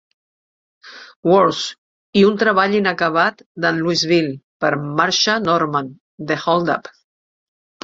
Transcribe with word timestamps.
Wars", 1.31 1.59
i 2.21 2.23
un 2.29 2.39
treball 2.45 2.73
inacabat 2.79 3.45
d"en 3.67 3.79
Louisville 3.83 4.33
per 4.67 4.73
Marsha 4.87 5.39
Norman, 5.51 5.95
"The 6.35 6.41
Holdup". 6.49 6.93